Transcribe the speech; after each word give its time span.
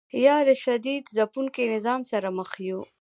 یا 0.25 0.37
له 0.47 0.53
شدید 0.63 1.03
ځپونکي 1.15 1.63
نظام 1.73 2.01
سره 2.11 2.27
مخ 2.37 2.51
یو. 2.67 2.81